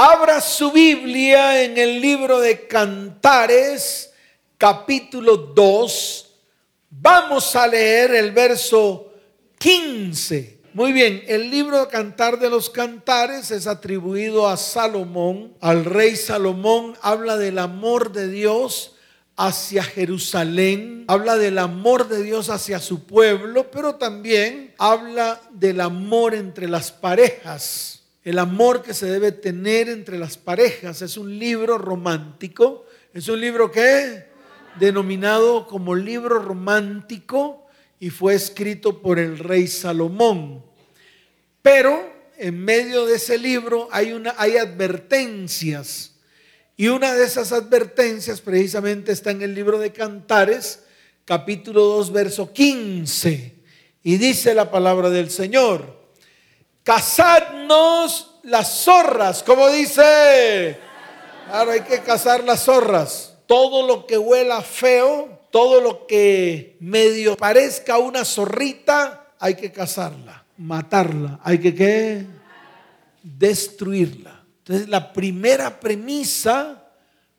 [0.00, 4.12] Abra su Biblia en el libro de Cantares,
[4.56, 6.34] capítulo 2.
[6.88, 9.12] Vamos a leer el verso
[9.58, 10.60] 15.
[10.72, 16.14] Muy bien, el libro de Cantar de los Cantares es atribuido a Salomón, al rey
[16.14, 18.94] Salomón, habla del amor de Dios
[19.34, 26.36] hacia Jerusalén, habla del amor de Dios hacia su pueblo, pero también habla del amor
[26.36, 31.02] entre las parejas el amor que se debe tener entre las parejas.
[31.02, 32.86] Es un libro romántico.
[33.14, 34.26] Es un libro que
[34.78, 37.66] denominado como libro romántico
[37.98, 40.64] y fue escrito por el rey Salomón.
[41.62, 46.14] Pero en medio de ese libro hay, una, hay advertencias.
[46.76, 50.84] Y una de esas advertencias precisamente está en el libro de Cantares,
[51.24, 53.54] capítulo 2, verso 15.
[54.04, 55.97] Y dice la palabra del Señor
[56.88, 60.78] cazadnos las zorras, como dice.
[61.46, 63.34] Claro, hay que cazar las zorras.
[63.44, 70.46] Todo lo que huela feo, todo lo que medio parezca una zorrita, hay que cazarla,
[70.56, 72.26] matarla, hay que ¿qué?
[73.22, 74.42] destruirla.
[74.60, 76.86] Entonces, la primera premisa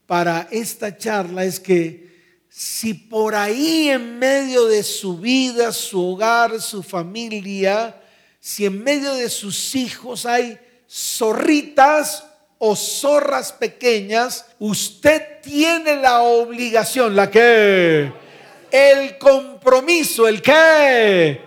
[0.06, 6.62] para esta charla es que si por ahí en medio de su vida, su hogar,
[6.62, 7.95] su familia,
[8.40, 10.58] si en medio de sus hijos hay
[10.90, 12.23] zorritas
[12.58, 18.12] o zorras pequeñas, usted tiene la obligación, la que,
[18.72, 21.42] el compromiso, el que,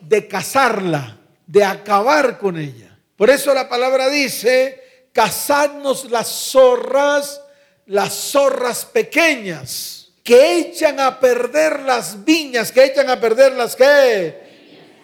[0.00, 2.98] de cazarla, de acabar con ella.
[3.16, 7.40] Por eso la palabra dice, cazadnos las zorras,
[7.86, 14.47] las zorras pequeñas, que echan a perder las viñas, que echan a perder las que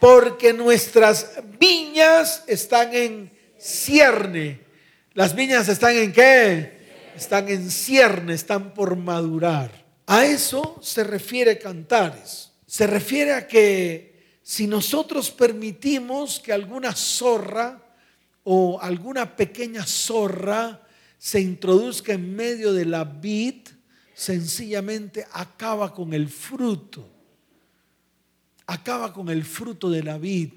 [0.05, 4.61] porque nuestras viñas están en cierne.
[5.15, 7.13] ¿Las viñas están en qué?
[7.17, 9.71] Están en cierne, están por madurar.
[10.05, 12.51] A eso se refiere Cantares.
[12.67, 17.83] Se refiere a que si nosotros permitimos que alguna zorra
[18.43, 20.87] o alguna pequeña zorra
[21.17, 23.69] se introduzca en medio de la vid,
[24.13, 27.14] sencillamente acaba con el fruto
[28.67, 30.51] acaba con el fruto de la vid,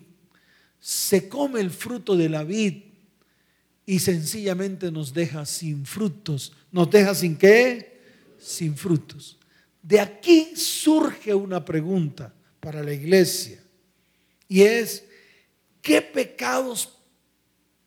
[0.80, 2.84] se come el fruto de la vid
[3.86, 6.54] y sencillamente nos deja sin frutos.
[6.72, 8.02] ¿Nos deja sin qué?
[8.38, 9.38] Sin frutos.
[9.82, 13.64] De aquí surge una pregunta para la iglesia
[14.48, 15.06] y es,
[15.82, 16.98] ¿qué pecados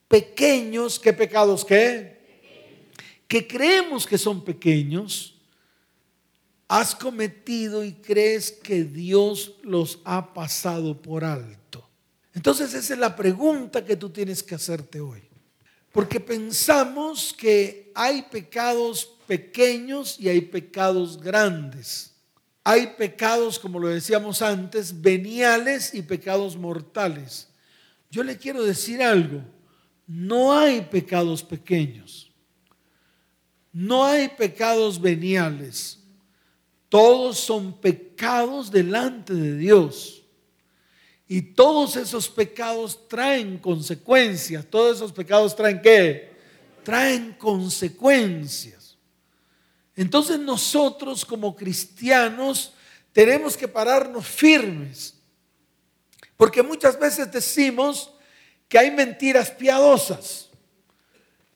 [0.09, 2.19] pequeños, qué pecados qué?
[3.29, 5.30] Que creemos que son pequeños,
[6.71, 11.89] has cometido y crees que Dios los ha pasado por alto?
[12.33, 15.21] Entonces esa es la pregunta que tú tienes que hacerte hoy.
[15.91, 22.15] Porque pensamos que hay pecados pequeños y hay pecados grandes.
[22.63, 27.49] Hay pecados, como lo decíamos antes, veniales y pecados mortales.
[28.13, 29.43] Yo le quiero decir algo,
[30.07, 32.31] no hay pecados pequeños,
[33.73, 36.00] no hay pecados veniales,
[36.91, 40.25] todos son pecados delante de Dios.
[41.27, 44.67] Y todos esos pecados traen consecuencias.
[44.69, 46.33] Todos esos pecados traen qué?
[46.83, 48.99] Traen consecuencias.
[49.95, 52.73] Entonces nosotros como cristianos
[53.13, 55.15] tenemos que pararnos firmes.
[56.37, 58.13] Porque muchas veces decimos
[58.69, 60.49] que hay mentiras piadosas.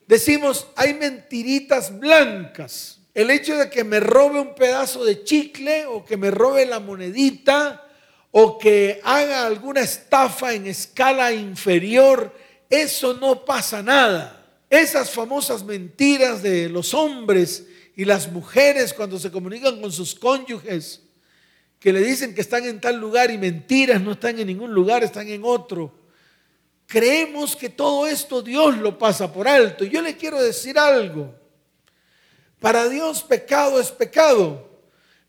[0.06, 2.93] Decimos, hay mentiritas blancas.
[3.14, 6.80] El hecho de que me robe un pedazo de chicle o que me robe la
[6.80, 7.86] monedita
[8.32, 12.34] o que haga alguna estafa en escala inferior,
[12.68, 14.44] eso no pasa nada.
[14.68, 21.00] Esas famosas mentiras de los hombres y las mujeres cuando se comunican con sus cónyuges,
[21.78, 25.04] que le dicen que están en tal lugar y mentiras, no están en ningún lugar,
[25.04, 25.94] están en otro.
[26.88, 29.84] Creemos que todo esto Dios lo pasa por alto.
[29.84, 31.43] Yo le quiero decir algo.
[32.60, 34.70] Para Dios pecado es pecado.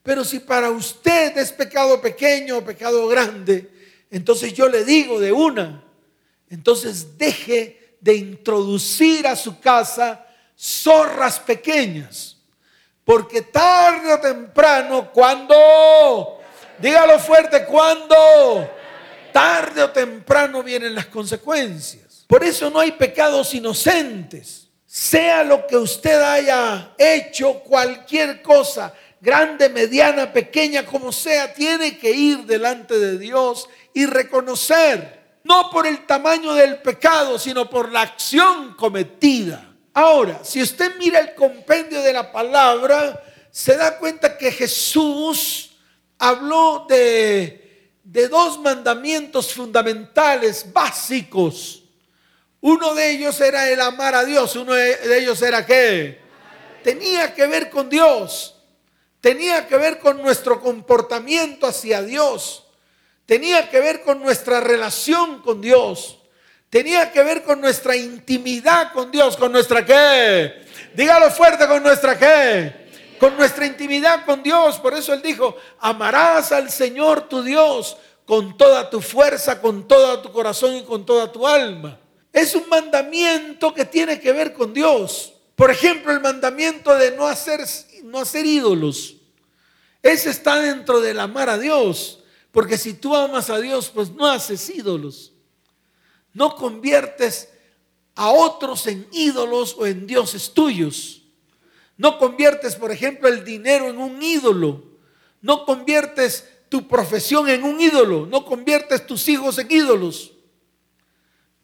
[0.06, 3.72] Pero si para usted es pecado pequeño o pecado grande,
[4.12, 5.84] entonces yo le digo de una,
[6.48, 10.24] entonces deje de introducir a su casa
[10.56, 12.38] zorras pequeñas.
[13.04, 16.40] Porque tarde o temprano, cuando,
[16.78, 18.70] dígalo fuerte, cuando,
[19.34, 22.26] tarde o temprano vienen las consecuencias.
[22.28, 24.65] Por eso no hay pecados inocentes
[24.96, 32.12] sea lo que usted haya hecho, cualquier cosa, grande, mediana, pequeña, como sea, tiene que
[32.12, 38.04] ir delante de Dios y reconocer, no por el tamaño del pecado, sino por la
[38.04, 39.70] acción cometida.
[39.94, 43.22] Ahora, si usted mira el compendio de la palabra,
[43.52, 45.72] se da cuenta que Jesús
[46.18, 47.92] habló de,
[48.30, 51.85] dos mandamientos fundamentales, básicos.
[52.66, 56.20] Uno de ellos era el amar a Dios, uno de ellos era qué?
[56.84, 58.56] Tenía que ver con Dios,
[59.22, 62.66] tenía que ver con nuestro comportamiento hacia Dios,
[63.28, 66.18] tenía que ver con nuestra relación con Dios
[66.76, 70.66] tenía que ver con nuestra intimidad con Dios, con nuestra qué.
[70.94, 72.90] Dígalo fuerte, con nuestra qué.
[73.18, 74.78] Con nuestra intimidad con Dios.
[74.80, 77.96] Por eso él dijo, amarás al Señor tu Dios
[78.26, 81.98] con toda tu fuerza, con todo tu corazón y con toda tu alma.
[82.36, 85.34] Es un mandamiento que tiene que ver con Dios.
[85.56, 87.62] Por ejemplo, el mandamiento de no hacer,
[88.04, 89.16] no hacer ídolos.
[90.04, 92.24] Ese está dentro del amar a Dios.
[92.52, 95.32] Porque si tú amas a Dios, pues no haces ídolos
[96.36, 97.50] no conviertes
[98.14, 101.24] a otros en ídolos o en dioses tuyos.
[101.98, 104.84] No conviertes, por ejemplo, el dinero en un ídolo.
[105.42, 108.26] No conviertes tu profesión en un ídolo.
[108.26, 110.34] No conviertes tus hijos en ídolos.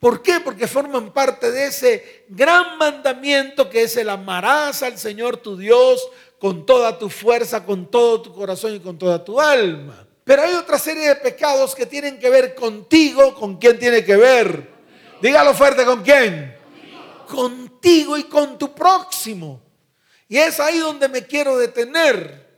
[0.01, 0.39] ¿Por qué?
[0.39, 6.09] Porque forman parte de ese gran mandamiento que es el amarás al Señor tu Dios
[6.39, 10.07] con toda tu fuerza, con todo tu corazón y con toda tu alma.
[10.23, 13.35] Pero hay otra serie de pecados que tienen que ver contigo.
[13.35, 14.71] ¿Con quién tiene que ver?
[15.21, 16.57] Dígalo fuerte, ¿con quién?
[17.27, 19.61] Contigo y con tu próximo.
[20.27, 22.49] Y es ahí donde me quiero detener.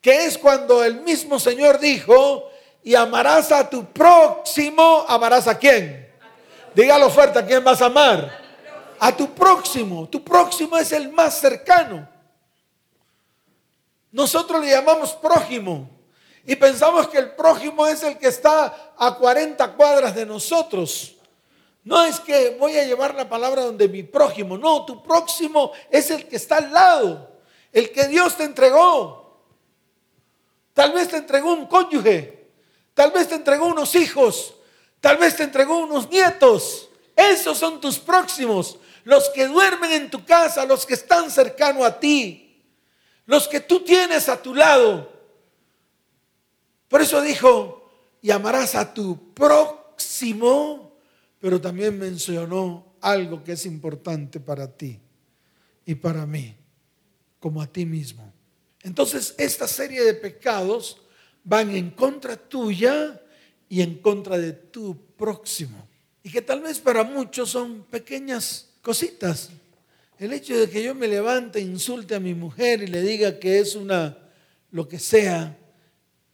[0.00, 2.48] Que es cuando el mismo Señor dijo,
[2.84, 6.09] y amarás a tu próximo, amarás a quién?
[6.74, 8.40] Dígalo fuerte, ¿a quién vas a amar?
[8.98, 10.08] A tu próximo.
[10.08, 12.08] Tu próximo es el más cercano.
[14.12, 15.88] Nosotros le llamamos prójimo.
[16.46, 21.16] Y pensamos que el prójimo es el que está a 40 cuadras de nosotros.
[21.84, 26.10] No es que voy a llevar la palabra donde mi prójimo, no, tu próximo es
[26.10, 27.30] el que está al lado,
[27.72, 29.40] el que Dios te entregó.
[30.74, 32.48] Tal vez te entregó un cónyuge,
[32.94, 34.54] tal vez te entregó unos hijos,
[35.00, 36.88] tal vez te entregó unos nietos.
[37.16, 41.98] Esos son tus próximos, los que duermen en tu casa, los que están cercano a
[41.98, 42.62] ti,
[43.26, 45.12] los que tú tienes a tu lado.
[46.88, 47.90] Por eso dijo,
[48.22, 50.96] llamarás a tu próximo,
[51.38, 55.00] pero también mencionó algo que es importante para ti
[55.84, 56.56] y para mí,
[57.38, 58.32] como a ti mismo.
[58.82, 61.00] Entonces, esta serie de pecados
[61.44, 63.19] van en contra tuya
[63.70, 65.88] y en contra de tu próximo.
[66.22, 69.50] Y que tal vez para muchos son pequeñas cositas.
[70.18, 73.60] El hecho de que yo me levante, insulte a mi mujer y le diga que
[73.60, 74.18] es una,
[74.72, 75.56] lo que sea,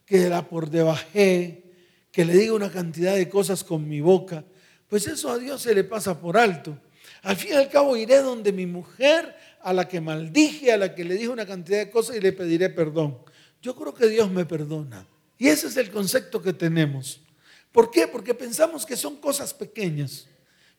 [0.06, 1.62] que la por debajé,
[2.10, 4.42] que le diga una cantidad de cosas con mi boca,
[4.88, 6.78] pues eso a Dios se le pasa por alto.
[7.22, 10.94] Al fin y al cabo iré donde mi mujer, a la que maldije, a la
[10.94, 13.18] que le dije una cantidad de cosas y le pediré perdón.
[13.60, 15.06] Yo creo que Dios me perdona.
[15.36, 17.25] Y ese es el concepto que tenemos.
[17.76, 18.08] ¿Por qué?
[18.08, 20.26] Porque pensamos que son cosas pequeñas.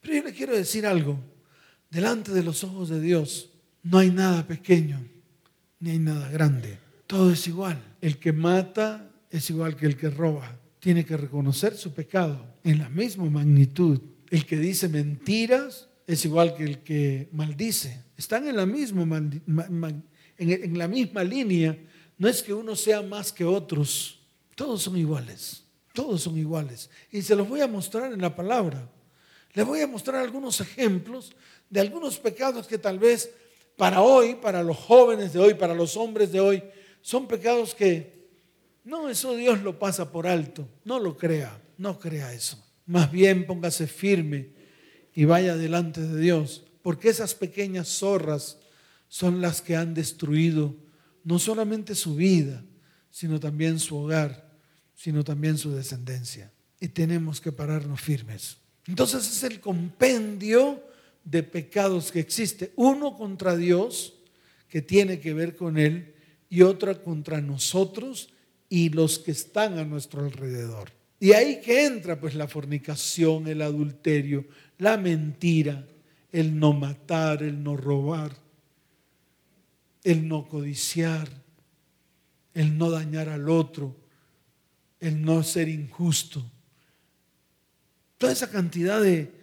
[0.02, 1.20] Pero yo le quiero decir algo.
[1.92, 3.52] Delante de los ojos de Dios
[3.84, 5.08] no hay nada pequeño,
[5.80, 6.80] ni hay nada grande.
[7.06, 7.80] Todo es igual.
[8.02, 10.60] El que mata es igual que el que roba.
[10.80, 14.02] Tiene que reconocer su pecado en la misma magnitud.
[14.32, 18.06] El que dice mentiras es igual que el que maldice.
[18.18, 21.78] Están en la misma, en la misma línea.
[22.18, 24.20] No es que uno sea más que otros.
[24.56, 25.67] Todos son iguales.
[25.98, 26.92] Todos son iguales.
[27.12, 28.88] Y se los voy a mostrar en la palabra.
[29.54, 31.36] Les voy a mostrar algunos ejemplos
[31.72, 33.32] de algunos pecados que tal vez
[33.76, 36.64] para hoy, para los jóvenes de hoy, para los hombres de hoy,
[37.02, 38.30] son pecados que
[38.84, 40.70] no, eso Dios lo pasa por alto.
[40.86, 42.64] No lo crea, no crea eso.
[42.86, 44.52] Más bien póngase firme
[45.16, 48.60] y vaya delante de Dios, porque esas pequeñas zorras
[49.08, 50.76] son las que han destruido
[51.24, 52.64] no solamente su vida,
[53.10, 54.47] sino también su hogar,
[54.98, 56.52] sino también su descendencia.
[56.80, 58.58] Y tenemos que pararnos firmes.
[58.88, 60.84] Entonces es el compendio
[61.24, 62.74] de pecados que existe.
[62.76, 64.16] Uno contra Dios,
[64.68, 66.16] que tiene que ver con Él,
[66.50, 68.30] y otra contra nosotros,
[68.70, 70.92] y los que están a nuestro alrededor.
[71.20, 74.46] Y ahí que entra pues la fornicación, el adulterio,
[74.80, 75.88] la mentira,
[76.32, 78.32] el no matar, el no robar,
[80.04, 81.30] el no codiciar,
[82.54, 83.96] el no dañar al otro,
[85.00, 86.44] el no ser injusto.
[88.18, 89.34] Toda esa cantidad de,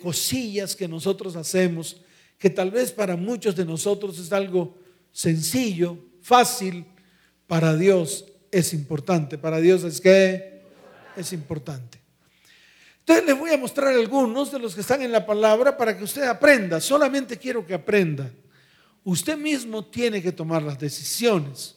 [0.00, 2.00] cosillas que nosotros hacemos,
[2.38, 4.78] que tal vez para muchos de nosotros es algo
[5.10, 6.84] sencillo, fácil,
[7.46, 9.38] para Dios es importante.
[9.38, 10.62] Para Dios es que
[11.16, 12.00] es importante.
[13.00, 16.04] Entonces les voy a mostrar algunos de los que están en la palabra para que
[16.04, 16.80] usted aprenda.
[16.80, 18.30] Solamente quiero que aprenda.
[19.02, 21.74] Usted mismo tiene que tomar las decisiones.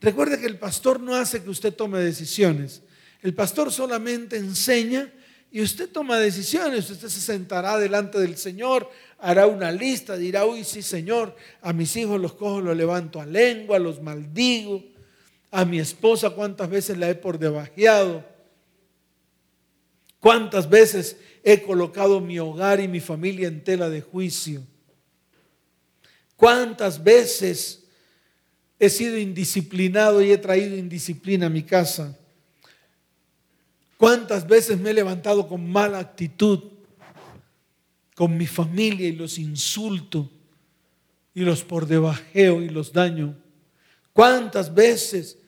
[0.00, 2.82] Recuerde que el pastor no hace que usted tome decisiones.
[3.22, 5.12] El pastor solamente enseña
[5.50, 6.90] y usted toma decisiones.
[6.90, 11.94] Usted se sentará delante del Señor, hará una lista, dirá, uy, sí, Señor, a mis
[11.96, 14.84] hijos los cojo, los levanto a lengua, los maldigo.
[15.52, 18.24] A mi esposa, cuántas veces la he por debajeado
[20.20, 24.62] ¿Cuántas veces he colocado mi hogar y mi familia en tela de juicio?
[26.36, 27.79] ¿Cuántas veces
[28.80, 32.18] he sido indisciplinado y he traído indisciplina a mi casa?
[33.98, 36.60] ¿Cuántas veces me he levantado con mala actitud
[38.14, 40.30] con mi familia y los insulto
[41.34, 43.36] y los por debajeo y los daño?
[44.14, 45.38] ¿Cuántas veces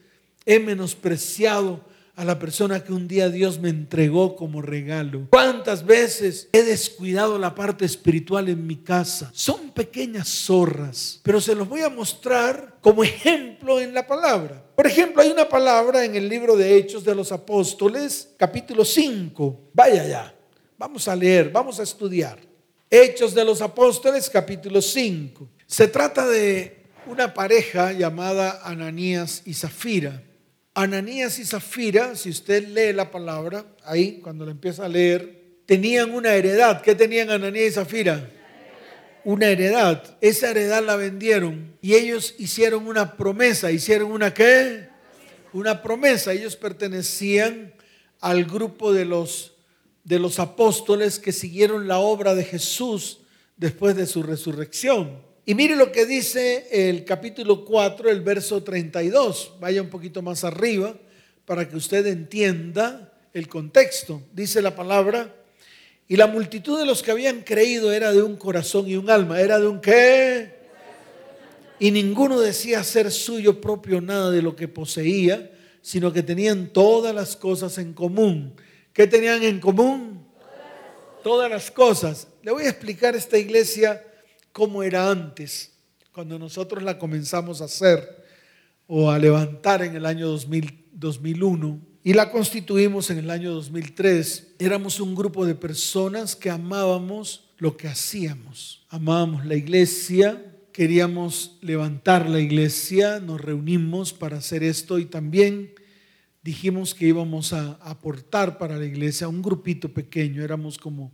[0.45, 1.83] he menospreciado
[2.15, 5.27] a la persona que un día Dios me entregó como regalo.
[5.31, 9.31] ¿Cuántas veces he descuidado la parte espiritual en mi casa?
[9.33, 14.63] Son pequeñas zorras, pero se los voy a mostrar como ejemplo en la palabra.
[14.75, 19.71] Por ejemplo, hay una palabra en el libro de Hechos de los Apóstoles, capítulo 5.
[19.73, 20.35] Vaya ya,
[20.77, 22.37] vamos a leer, vamos a estudiar.
[22.89, 25.49] Hechos de los Apóstoles, capítulo 5.
[25.65, 30.21] Se trata de una pareja llamada Ananías y Zafira.
[30.75, 36.11] Ananías y Zafira, si usted lee la palabra, ahí cuando la empieza a leer, tenían
[36.11, 36.81] una heredad.
[36.81, 38.29] ¿Qué tenían Ananías y Zafira?
[39.23, 40.17] Una heredad.
[40.19, 43.71] Esa heredad la vendieron y ellos hicieron una promesa.
[43.71, 44.89] ¿Hicieron una qué?
[45.53, 46.33] Una promesa.
[46.33, 47.73] Ellos pertenecían
[48.19, 49.53] al grupo de los,
[50.03, 53.19] de los apóstoles que siguieron la obra de Jesús
[53.57, 55.21] después de su resurrección.
[55.45, 59.55] Y mire lo que dice el capítulo 4, el verso 32.
[59.59, 60.95] Vaya un poquito más arriba
[61.45, 64.21] para que usted entienda el contexto.
[64.31, 65.35] Dice la palabra,
[66.07, 69.41] y la multitud de los que habían creído era de un corazón y un alma.
[69.41, 70.53] ¿Era de un qué?
[71.77, 77.13] Y ninguno decía ser suyo propio nada de lo que poseía, sino que tenían todas
[77.13, 78.53] las cosas en común.
[78.93, 80.25] ¿Qué tenían en común?
[81.21, 82.29] Todas las cosas.
[82.43, 84.01] Le voy a explicar esta iglesia
[84.53, 85.73] como era antes,
[86.13, 88.23] cuando nosotros la comenzamos a hacer
[88.87, 94.55] o a levantar en el año 2001 y la constituimos en el año 2003.
[94.59, 98.85] Éramos un grupo de personas que amábamos lo que hacíamos.
[98.89, 105.73] Amábamos la iglesia, queríamos levantar la iglesia, nos reunimos para hacer esto y también
[106.43, 111.11] dijimos que íbamos a aportar para la iglesia un grupito pequeño, éramos como,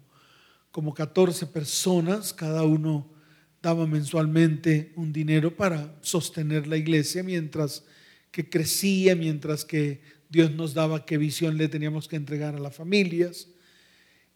[0.72, 3.19] como 14 personas, cada uno
[3.62, 7.84] daba mensualmente un dinero para sostener la iglesia mientras
[8.32, 12.76] que crecía, mientras que Dios nos daba qué visión le teníamos que entregar a las
[12.76, 13.48] familias.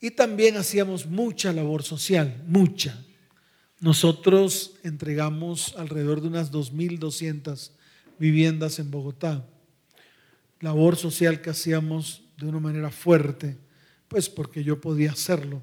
[0.01, 3.05] Y también hacíamos mucha labor social, mucha.
[3.79, 7.71] Nosotros entregamos alrededor de unas 2.200
[8.19, 9.47] viviendas en Bogotá.
[10.59, 13.57] Labor social que hacíamos de una manera fuerte,
[14.07, 15.61] pues porque yo podía hacerlo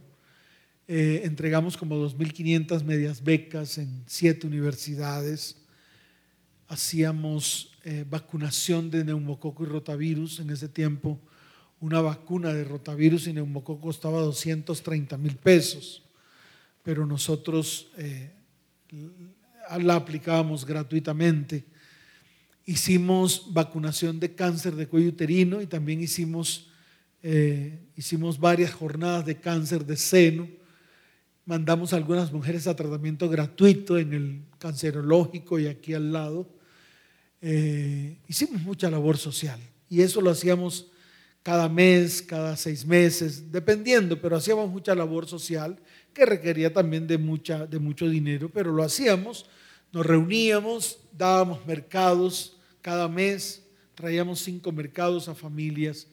[0.92, 5.54] eh, entregamos como 2.500 medias becas en siete universidades.
[6.66, 10.40] Hacíamos eh, vacunación de neumococo y rotavirus.
[10.40, 11.20] En ese tiempo,
[11.78, 16.02] una vacuna de rotavirus y neumococo costaba 230 mil pesos,
[16.82, 18.32] pero nosotros eh,
[19.80, 21.66] la aplicábamos gratuitamente.
[22.66, 26.68] Hicimos vacunación de cáncer de cuello uterino y también hicimos,
[27.94, 30.60] hicimos varias jornadas de cáncer de seno
[31.50, 36.47] mandamos a algunas mujeres a tratamiento gratuito en el cancerológico y aquí al lado.
[37.42, 40.92] Eh, hicimos mucha labor social y eso lo hacíamos
[41.42, 45.76] cada mes, cada seis meses, dependiendo, pero hacíamos mucha labor social
[46.14, 49.47] que requería también de, mucha, de mucho dinero, pero lo hacíamos,
[49.90, 53.66] nos reuníamos, dábamos mercados cada mes,
[53.97, 56.07] traíamos cinco mercados a familias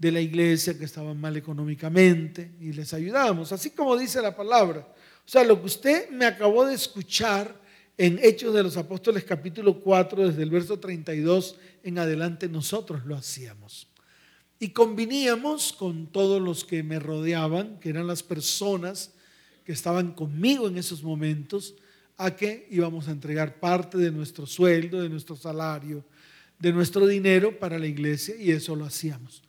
[0.00, 4.80] de la iglesia que estaban mal económicamente y les ayudábamos, así como dice la palabra.
[4.80, 7.54] O sea, lo que usted me acabó de escuchar
[7.98, 13.14] en Hechos de los Apóstoles capítulo 4, desde el verso 32 en adelante, nosotros lo
[13.14, 13.88] hacíamos.
[14.58, 19.12] Y conviníamos con todos los que me rodeaban, que eran las personas
[19.66, 21.74] que estaban conmigo en esos momentos,
[22.16, 26.06] a que íbamos a entregar parte de nuestro sueldo, de nuestro salario,
[26.58, 29.42] de nuestro dinero para la iglesia y eso lo hacíamos.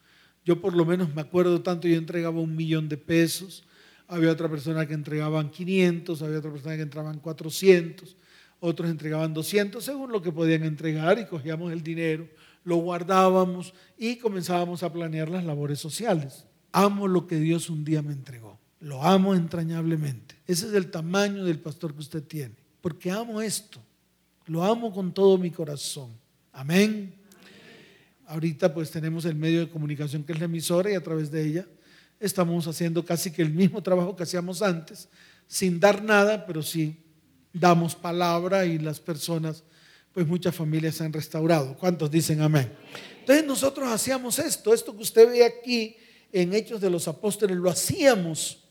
[0.43, 3.63] Yo por lo menos me acuerdo tanto, yo entregaba un millón de pesos,
[4.07, 8.17] había otra persona que entregaban 500, había otra persona que entregaban 400,
[8.59, 12.27] otros entregaban 200, según lo que podían entregar y cogíamos el dinero,
[12.63, 16.45] lo guardábamos y comenzábamos a planear las labores sociales.
[16.73, 18.57] amo lo que Dios un día me entregó.
[18.79, 20.35] Lo amo entrañablemente.
[20.47, 22.55] Ese es el tamaño del pastor que usted tiene.
[22.81, 23.79] Porque amo esto.
[24.47, 26.11] Lo amo con todo mi corazón.
[26.51, 27.13] Amén.
[28.31, 31.45] Ahorita pues tenemos el medio de comunicación que es la emisora y a través de
[31.45, 31.67] ella
[32.17, 35.09] estamos haciendo casi que el mismo trabajo que hacíamos antes,
[35.47, 37.03] sin dar nada, pero sí
[37.51, 39.65] damos palabra y las personas,
[40.13, 41.75] pues muchas familias se han restaurado.
[41.77, 42.71] ¿Cuántos dicen amén?
[43.19, 45.97] Entonces nosotros hacíamos esto, esto que usted ve aquí
[46.31, 48.63] en Hechos de los Apóstoles, lo hacíamos,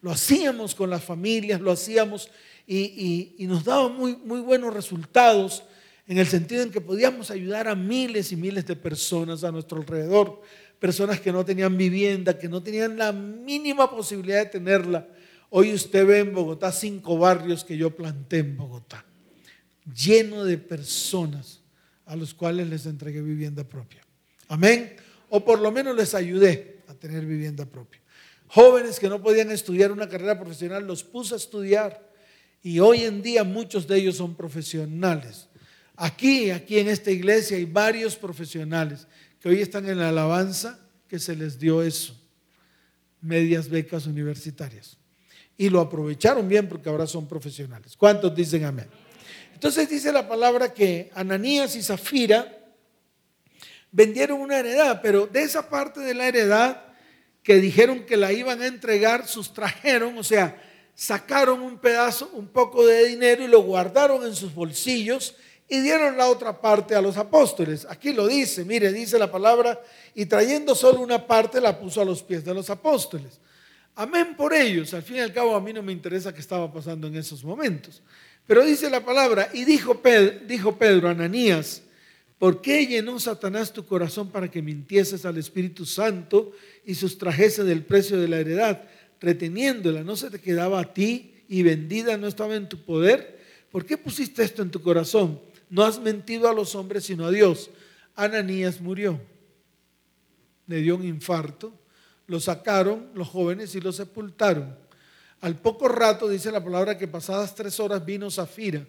[0.00, 2.30] lo hacíamos con las familias, lo hacíamos
[2.68, 5.64] y, nos daba muy, muy buenos resultados
[6.08, 9.78] en el sentido en que podíamos ayudar a miles y miles de personas a nuestro
[9.78, 10.40] alrededor,
[10.78, 15.06] personas que no tenían vivienda, que no tenían la mínima posibilidad de tenerla.
[15.50, 19.04] Hoy usted ve en Bogotá cinco barrios que yo planté en Bogotá,
[19.94, 21.60] lleno de personas
[22.06, 24.00] a los cuales les entregué vivienda propia.
[24.48, 24.96] Amén.
[25.28, 28.00] O por lo menos les ayudé a tener vivienda propia.
[28.46, 32.08] Jóvenes que no podían estudiar una carrera profesional, los puse a estudiar.
[32.62, 35.47] Y hoy en día muchos de ellos son profesionales.
[36.00, 39.08] Aquí, aquí en esta iglesia hay varios profesionales
[39.40, 40.78] que hoy están en la alabanza
[41.08, 42.16] que se les dio eso,
[43.20, 44.96] medias becas universitarias.
[45.56, 47.96] Y lo aprovecharon bien porque ahora son profesionales.
[47.96, 48.86] ¿Cuántos dicen amén?
[49.52, 52.46] Entonces dice la palabra que Ananías y Zafira
[53.90, 56.84] vendieron una heredad, pero de esa parte de la heredad
[57.42, 60.62] que dijeron que la iban a entregar, sustrajeron, o sea,
[60.94, 65.34] sacaron un pedazo, un poco de dinero y lo guardaron en sus bolsillos
[65.68, 67.86] y dieron la otra parte a los apóstoles.
[67.90, 69.80] Aquí lo dice, mire, dice la palabra,
[70.14, 73.38] y trayendo solo una parte la puso a los pies de los apóstoles.
[73.94, 74.94] Amén por ellos.
[74.94, 77.44] Al fin y al cabo a mí no me interesa qué estaba pasando en esos
[77.44, 78.00] momentos.
[78.46, 81.82] Pero dice la palabra, y dijo Pedro, dijo Pedro Ananías,
[82.38, 86.52] ¿por qué llenó Satanás tu corazón para que mintieses al Espíritu Santo
[86.86, 88.84] y sustrajese del precio de la heredad,
[89.20, 90.02] reteniéndola?
[90.02, 93.38] ¿No se te quedaba a ti y vendida no estaba en tu poder?
[93.70, 95.40] ¿Por qué pusiste esto en tu corazón?
[95.70, 97.70] No has mentido a los hombres, sino a Dios.
[98.14, 99.20] Ananías murió.
[100.66, 101.72] Le dio un infarto.
[102.26, 104.76] Lo sacaron los jóvenes y lo sepultaron.
[105.40, 108.86] Al poco rato dice la palabra que pasadas tres horas vino Zafira.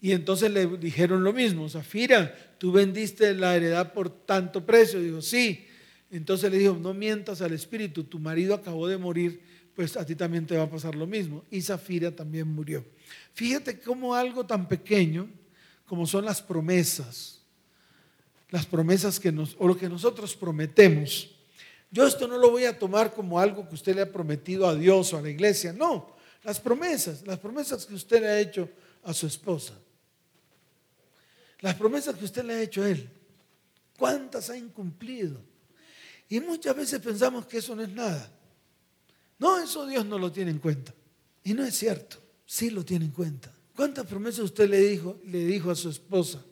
[0.00, 5.00] Y entonces le dijeron lo mismo, Zafira, tú vendiste la heredad por tanto precio.
[5.00, 5.66] Dijo, sí.
[6.10, 9.42] Entonces le dijo, no mientas al espíritu, tu marido acabó de morir,
[9.74, 11.44] pues a ti también te va a pasar lo mismo.
[11.50, 12.84] Y Zafira también murió.
[13.34, 15.28] Fíjate cómo algo tan pequeño
[15.88, 17.40] como son las promesas,
[18.50, 21.34] las promesas que nos, o lo que nosotros prometemos.
[21.90, 24.74] Yo esto no lo voy a tomar como algo que usted le ha prometido a
[24.74, 28.68] Dios o a la iglesia, no, las promesas, las promesas que usted le ha hecho
[29.02, 29.72] a su esposa,
[31.60, 33.08] las promesas que usted le ha hecho a él,
[33.96, 35.40] ¿cuántas ha incumplido?
[36.28, 38.30] Y muchas veces pensamos que eso no es nada.
[39.38, 40.92] No, eso Dios no lo tiene en cuenta.
[41.42, 43.50] Y no es cierto, sí lo tiene en cuenta.
[43.78, 46.44] ¿Cuántas promesas usted le dijo, le dijo a su esposa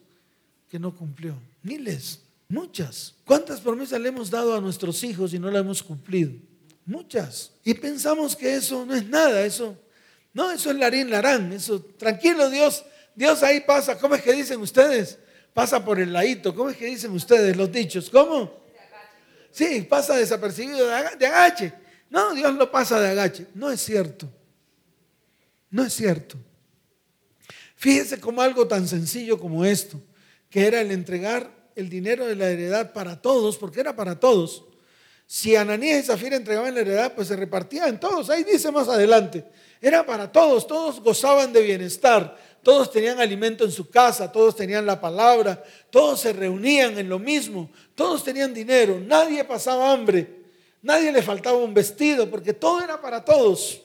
[0.69, 1.35] que no cumplió?
[1.61, 3.15] Miles, muchas.
[3.25, 6.31] ¿Cuántas promesas le hemos dado a nuestros hijos y no las hemos cumplido?
[6.85, 7.51] Muchas.
[7.65, 9.77] Y pensamos que eso no es nada, eso,
[10.33, 14.61] no, eso es larín larán, eso, tranquilo Dios, Dios ahí pasa, ¿cómo es que dicen
[14.61, 15.19] ustedes?
[15.53, 18.09] Pasa por el ladito, ¿cómo es que dicen ustedes los dichos?
[18.09, 18.53] ¿Cómo?
[19.51, 21.73] Sí, pasa desapercibido de agache.
[22.09, 23.47] No, Dios lo pasa de agache.
[23.53, 24.29] No es cierto.
[25.69, 26.37] No es cierto.
[27.77, 30.01] Fíjese como algo tan sencillo como esto,
[30.49, 34.65] que era el entregar el dinero de la heredad para todos, porque era para todos.
[35.27, 38.31] Si Ananías y Zafira entregaban la heredad, pues se repartía en todos.
[38.31, 39.45] Ahí dice más adelante,
[39.79, 44.87] era para todos, todos gozaban de bienestar, todos tenían alimento en su casa, todos tenían
[44.87, 50.45] la palabra, todos se reunían en lo mismo, todos tenían dinero, nadie pasaba hambre,
[50.81, 53.83] nadie le faltaba un vestido, porque todo era para todos.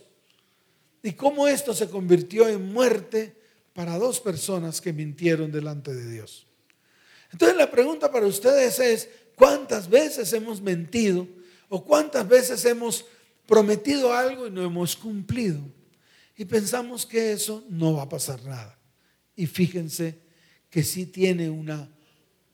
[1.03, 3.42] ¿Y cómo esto se convirtió en muerte?
[3.75, 6.47] Para dos personas que mintieron delante de Dios.
[7.31, 11.27] Entonces la pregunta para ustedes es, ¿cuántas veces hemos mentido
[11.69, 13.07] o cuántas veces hemos
[13.47, 15.61] prometido algo y no hemos cumplido?
[16.37, 18.79] Y pensamos que eso no va a pasar nada.
[19.35, 20.19] Y fíjense
[20.69, 21.89] que sí tiene una,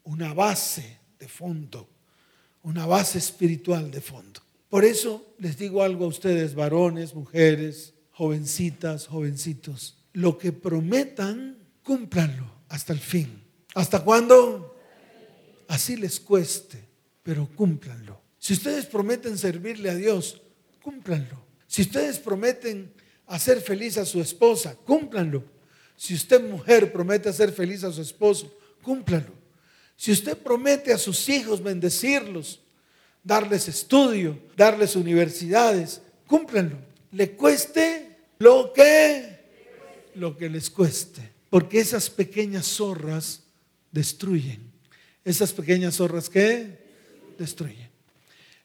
[0.05, 1.89] una base de fondo,
[2.63, 4.41] una base espiritual de fondo.
[4.69, 12.51] Por eso les digo algo a ustedes, varones, mujeres, jovencitas, jovencitos lo que prometan, cúmplanlo
[12.69, 13.41] hasta el fin.
[13.75, 14.77] ¿Hasta cuándo?
[15.69, 16.85] Así les cueste,
[17.23, 18.21] pero cúmplanlo.
[18.37, 20.43] Si ustedes prometen servirle a Dios,
[20.83, 21.41] cúmplanlo.
[21.69, 22.93] Si ustedes prometen
[23.27, 25.45] hacer feliz a su esposa, cúmplanlo.
[25.97, 28.53] Si usted mujer promete hacer feliz a su esposo,
[28.83, 29.35] cúmplanlo.
[29.95, 32.61] Si usted promete a sus hijos bendecirlos,
[33.23, 36.03] darles estudio, darles universidades.
[36.27, 36.77] Cúmplenlo.
[37.13, 39.38] Le cueste lo que
[40.15, 43.43] lo que les cueste, porque esas pequeñas zorras
[43.93, 44.71] destruyen.
[45.25, 46.79] Esas pequeñas zorras que
[47.39, 47.89] destruyen.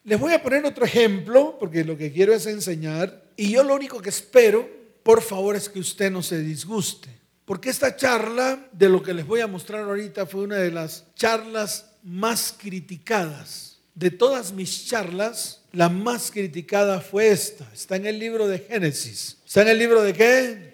[0.06, 3.76] Les voy a poner otro ejemplo, porque lo que quiero es enseñar, y yo lo
[3.76, 4.70] único que espero,
[5.02, 7.10] por favor, es que usted no se disguste.
[7.46, 11.06] Porque esta charla, de lo que les voy a mostrar ahorita, fue una de las
[11.16, 13.80] charlas más criticadas.
[13.96, 17.70] De todas mis charlas, la más criticada fue esta.
[17.74, 19.38] Está en el libro de Génesis.
[19.46, 20.73] ¿Está en el libro de qué?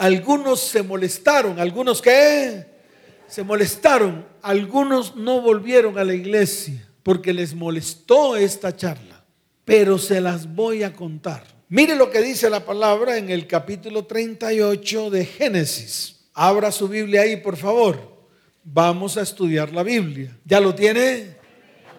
[0.00, 1.58] Algunos se molestaron.
[1.60, 2.64] ¿Algunos qué?
[3.28, 4.24] Se molestaron.
[4.40, 9.22] Algunos no volvieron a la iglesia porque les molestó esta charla.
[9.66, 11.44] Pero se las voy a contar.
[11.68, 16.16] Mire lo que dice la palabra en el capítulo 38 de Génesis.
[16.32, 18.24] Abra su Biblia ahí, por favor.
[18.64, 20.34] Vamos a estudiar la Biblia.
[20.46, 21.36] ¿Ya lo tiene?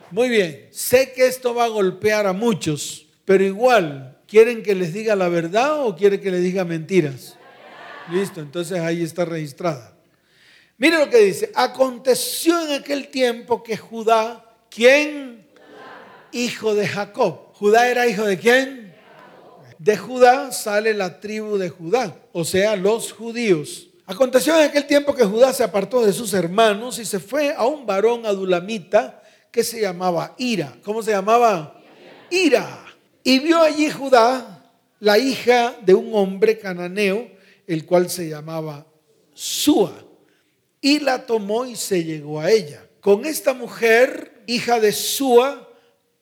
[0.09, 0.69] Muy bien.
[0.71, 5.29] Sé que esto va a golpear a muchos, pero igual, ¿quieren que les diga la
[5.29, 7.37] verdad o quieren que les diga mentiras?
[8.11, 9.95] Listo, entonces ahí está registrada.
[10.77, 11.51] Mire lo que dice.
[11.55, 15.47] Aconteció en aquel tiempo que Judá, ¿quién?
[16.31, 17.53] Hijo de Jacob.
[17.53, 18.81] ¿Judá era hijo de quién?
[19.81, 23.87] de Judá sale la tribu de Judá, o sea, los judíos.
[24.05, 27.65] Aconteció en aquel tiempo que Judá se apartó de sus hermanos y se fue a
[27.65, 30.75] un varón adulamita que se llamaba Ira.
[30.83, 31.81] ¿Cómo se llamaba?
[32.29, 32.85] Ira.
[33.23, 34.63] Y vio allí Judá
[34.99, 37.27] la hija de un hombre cananeo,
[37.73, 38.85] el cual se llamaba
[39.33, 39.93] Sua.
[40.81, 42.85] Y la tomó y se llegó a ella.
[42.99, 45.69] Con esta mujer, hija de Sua,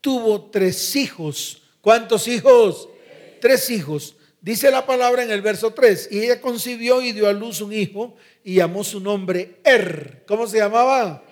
[0.02, 1.62] tuvo tres hijos.
[1.82, 2.90] ¿Cuántos hijos?
[3.40, 4.16] tres hijos.
[4.42, 7.74] Dice la palabra en el verso 3, y ella concibió y dio a luz un
[7.74, 10.24] hijo y llamó su nombre Er.
[10.28, 11.24] ¿Cómo se llamaba?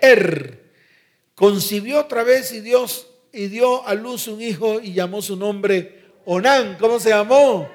[0.00, 0.64] Er.
[1.34, 6.04] Concibió otra vez y Dios y dio a luz un hijo y llamó su nombre
[6.24, 6.76] Onán.
[6.80, 7.68] ¿Cómo se llamó?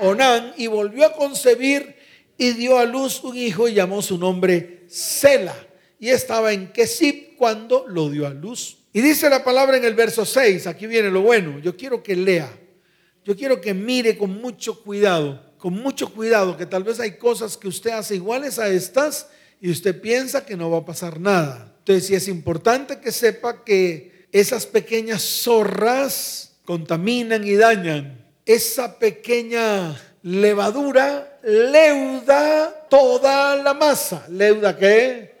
[0.00, 0.52] Onán.
[0.56, 1.96] Y volvió a concebir
[2.38, 5.56] y dio a luz un hijo y llamó su nombre Sela.
[5.98, 8.78] Y estaba en Kesib cuando lo dio a luz.
[8.92, 12.16] Y dice la palabra en el verso 6, aquí viene lo bueno, yo quiero que
[12.16, 12.50] lea
[13.26, 17.56] yo quiero que mire con mucho cuidado, con mucho cuidado, que tal vez hay cosas
[17.56, 19.26] que usted hace iguales a estas
[19.60, 21.74] y usted piensa que no va a pasar nada.
[21.80, 28.25] Entonces, sí es importante que sepa que esas pequeñas zorras contaminan y dañan.
[28.46, 34.24] Esa pequeña levadura leuda toda la masa.
[34.28, 35.34] ¿Leuda qué?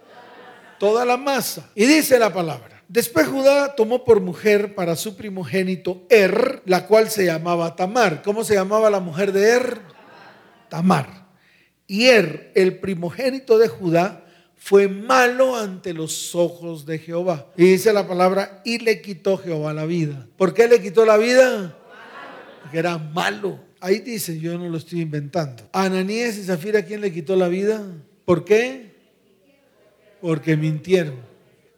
[0.80, 1.70] Toda la masa.
[1.76, 2.82] Y dice la palabra.
[2.88, 8.22] Después Judá tomó por mujer para su primogénito Er, la cual se llamaba Tamar.
[8.22, 9.80] ¿Cómo se llamaba la mujer de Er?
[10.68, 11.26] Tamar.
[11.86, 14.24] Y Er, el primogénito de Judá,
[14.56, 17.46] fue malo ante los ojos de Jehová.
[17.56, 20.26] Y dice la palabra, y le quitó Jehová la vida.
[20.36, 21.76] ¿Por qué le quitó la vida?
[22.76, 23.58] Era malo.
[23.80, 25.66] Ahí dice, yo no lo estoy inventando.
[25.72, 27.82] Ananías y Zafira, ¿quién le quitó la vida?
[28.26, 28.94] ¿Por qué?
[30.20, 31.16] Porque mintieron.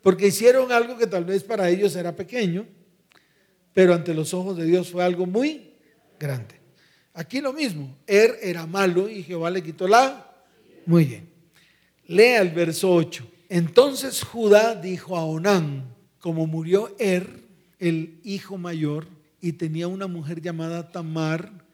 [0.02, 2.66] Porque hicieron algo que tal vez para ellos era pequeño,
[3.72, 5.70] pero ante los ojos de Dios fue algo muy
[6.18, 6.56] grande.
[7.14, 10.34] Aquí lo mismo, Er era malo y Jehová le quitó la...
[10.84, 11.28] Muy bien.
[12.08, 13.24] Lea el verso 8.
[13.48, 17.28] Entonces Judá dijo a Onán, como murió Er,
[17.78, 19.06] el hijo mayor,
[19.40, 21.66] y tenía una mujer llamada Tamar,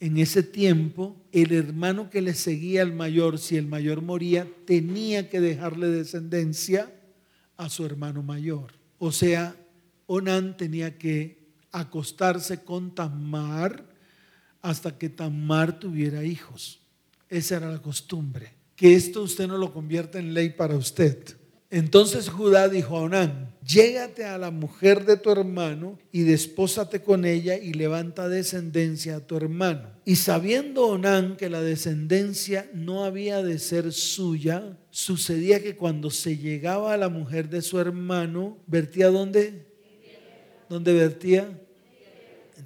[0.00, 5.30] en ese tiempo el hermano que le seguía al mayor, si el mayor moría, tenía
[5.30, 6.92] que dejarle descendencia
[7.56, 8.72] a su hermano mayor.
[8.98, 9.54] O sea,
[10.06, 11.38] Onán tenía que
[11.70, 13.86] acostarse con Tamar
[14.60, 16.80] hasta que Tamar tuviera hijos.
[17.28, 18.52] Esa era la costumbre.
[18.74, 21.36] Que esto usted no lo convierta en ley para usted.
[21.72, 27.24] Entonces Judá dijo a Onán, llégate a la mujer de tu hermano y despósate con
[27.24, 29.88] ella y levanta descendencia a tu hermano.
[30.04, 36.36] Y sabiendo Onán que la descendencia no había de ser suya, sucedía que cuando se
[36.36, 39.64] llegaba a la mujer de su hermano, vertía dónde?
[40.68, 41.58] ¿Dónde vertía?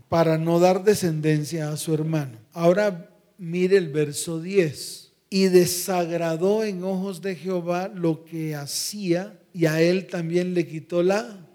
[0.09, 2.39] Para no dar descendencia a su hermano.
[2.53, 5.06] Ahora mire el verso 10
[5.37, 11.03] y desagradó en ojos de Jehová lo que hacía y a él también le quitó
[11.03, 11.47] la...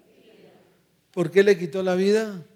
[1.10, 2.46] ¿Por qué le quitó la vida?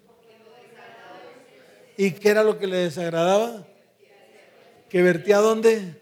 [1.97, 3.67] ¿Y qué era lo que le desagradaba?
[4.87, 5.97] ¿Que vertía dónde?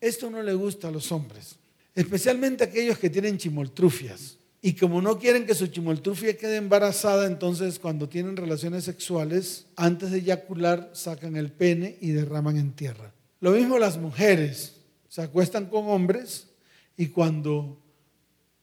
[0.00, 1.56] Esto no le gusta a los hombres,
[1.94, 4.38] especialmente aquellos que tienen chimoltrufias.
[4.62, 10.12] Y como no quieren que su chimoltrufia quede embarazada, entonces cuando tienen relaciones sexuales, antes
[10.12, 13.12] de eyacular, sacan el pene y derraman en tierra.
[13.40, 16.48] Lo mismo las mujeres, se acuestan con hombres
[16.96, 17.80] y cuando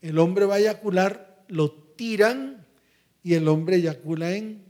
[0.01, 2.65] el hombre va a eyacular, lo tiran
[3.23, 4.63] y el hombre eyacula en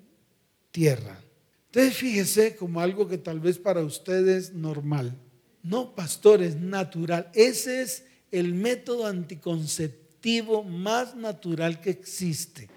[0.72, 1.20] tierra.
[1.68, 5.18] Entonces fíjese como algo que tal vez para ustedes es normal.
[5.63, 7.30] No, pastor, es natural.
[7.34, 12.70] Ese es el método anticonceptivo más natural que existe.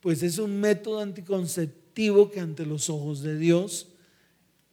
[0.00, 3.88] Pues es un método anticonceptivo que ante los ojos de Dios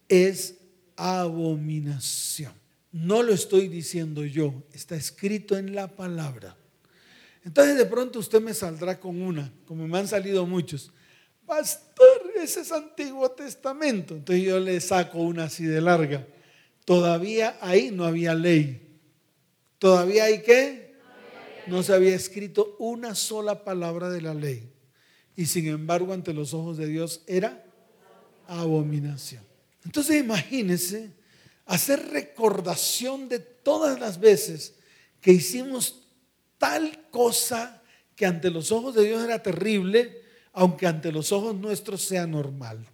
[0.08, 0.56] es
[0.96, 2.52] abominación.
[2.92, 6.56] No lo estoy diciendo yo, está escrito en la palabra.
[7.44, 10.92] Entonces de pronto usted me saldrá con una, como me han salido muchos.
[11.46, 14.14] Pastor, ese es Antiguo Testamento.
[14.14, 16.26] Entonces yo le saco una así de larga.
[16.84, 18.98] Todavía ahí no había ley.
[19.78, 20.94] ¿Todavía hay qué?
[21.66, 24.70] No se había escrito una sola palabra de la ley.
[25.36, 27.64] Y sin embargo, ante los ojos de Dios era
[28.46, 29.51] abominación.
[29.84, 31.10] Entonces imagínense
[31.66, 34.74] hacer recordación de todas las veces
[35.20, 36.06] que hicimos
[36.58, 37.82] tal cosa
[38.14, 42.86] que ante los ojos de Dios era terrible, aunque ante los ojos nuestros sea normal.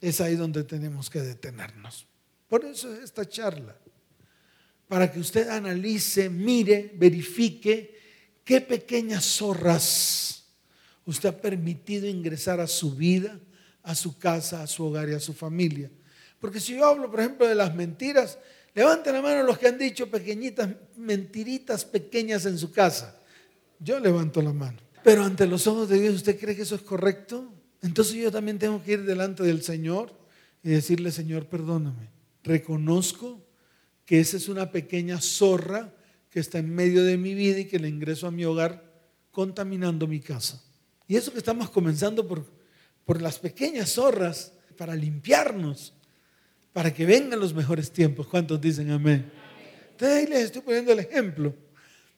[0.00, 2.06] Es ahí donde tenemos que detenernos.
[2.48, 3.76] Por eso es esta charla,
[4.86, 7.98] para que usted analice, mire, verifique
[8.44, 10.26] qué pequeñas zorras
[11.06, 13.40] usted ha permitido ingresar a su vida,
[13.82, 15.90] a su casa, a su hogar y a su familia.
[16.46, 18.38] Porque si yo hablo, por ejemplo, de las mentiras,
[18.72, 23.20] levanten la mano los que han dicho pequeñitas, mentiritas pequeñas en su casa.
[23.80, 24.78] Yo levanto la mano.
[25.02, 27.52] Pero ante los ojos de Dios, ¿usted cree que eso es correcto?
[27.82, 30.16] Entonces yo también tengo que ir delante del Señor
[30.62, 32.10] y decirle, Señor, perdóname.
[32.44, 33.44] Reconozco
[34.04, 35.92] que esa es una pequeña zorra
[36.30, 38.84] que está en medio de mi vida y que le ingreso a mi hogar
[39.32, 40.62] contaminando mi casa.
[41.08, 42.46] Y eso que estamos comenzando por,
[43.04, 45.95] por las pequeñas zorras para limpiarnos,
[46.76, 48.26] para que vengan los mejores tiempos.
[48.26, 49.24] ¿Cuántos dicen amén?
[49.92, 51.54] Entonces ahí les estoy poniendo el ejemplo.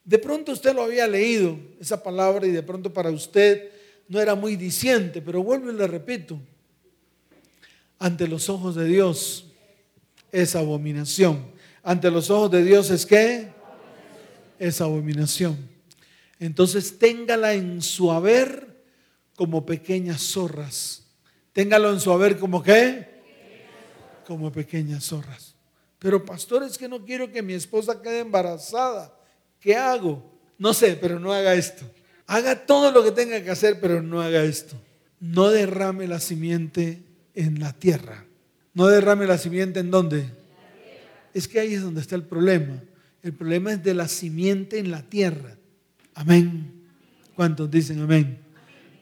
[0.04, 3.70] De pronto usted lo había leído, esa palabra, y de pronto para usted
[4.08, 6.40] no era muy diciente, pero vuelvo y le repito,
[8.00, 9.46] ante los ojos de Dios
[10.32, 11.52] es abominación.
[11.84, 13.52] Ante los ojos de Dios es qué?
[14.58, 15.56] Es abominación.
[16.40, 18.66] Entonces téngala en su haber
[19.36, 21.04] como pequeñas zorras.
[21.52, 23.17] Téngalo en su haber como qué?
[24.28, 25.54] Como pequeñas zorras.
[25.98, 29.10] Pero pastor, es que no quiero que mi esposa quede embarazada.
[29.58, 30.22] ¿Qué hago?
[30.58, 31.90] No sé, pero no haga esto.
[32.26, 34.76] Haga todo lo que tenga que hacer, pero no haga esto.
[35.18, 37.02] No derrame la simiente
[37.34, 38.26] en la tierra.
[38.74, 40.26] No derrame la simiente en dónde?
[41.32, 42.82] Es que ahí es donde está el problema.
[43.22, 45.56] El problema es de la simiente en la tierra.
[46.14, 46.84] Amén.
[47.34, 48.40] ¿Cuántos dicen amén?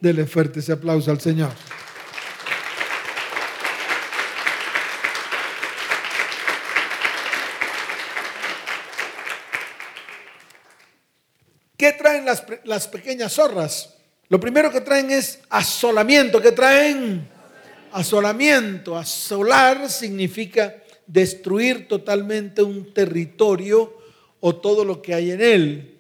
[0.01, 1.51] Dele fuerte ese aplauso al Señor.
[12.27, 13.95] ¿Qué traen las, pequeñas zorras?
[14.29, 16.43] Lo primero que traen es asolamiento.
[16.43, 17.29] ¿Qué traen?
[17.93, 18.97] Asolamiento.
[18.97, 20.75] Asolar significa
[21.07, 23.97] destruir totalmente un territorio
[24.41, 25.99] o todo lo que hay en él.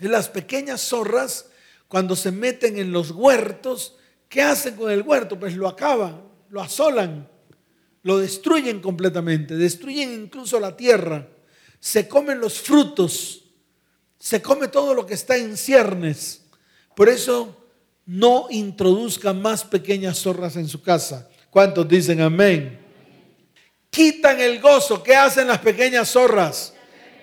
[0.00, 1.46] Y las pequeñas zorras,
[1.86, 3.96] cuando se meten en los huertos,
[4.28, 5.38] ¿qué hacen con el huerto?
[5.38, 7.28] Pues lo acaban, lo asolan,
[8.02, 11.28] lo destruyen completamente, destruyen incluso la tierra,
[11.78, 13.39] se comen los frutos
[14.20, 16.42] se come todo lo que está en ciernes.
[16.94, 17.56] Por eso
[18.04, 21.28] no introduzca más pequeñas zorras en su casa.
[21.48, 22.78] ¿Cuántos dicen amén?
[23.88, 25.02] Quitan el gozo.
[25.02, 26.74] ¿Qué hacen las pequeñas zorras?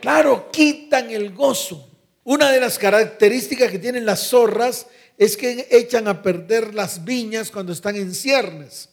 [0.01, 1.88] Claro, quitan el gozo.
[2.23, 4.88] Una de las características que tienen las zorras
[5.19, 8.89] es que echan a perder las viñas cuando están en ciernes.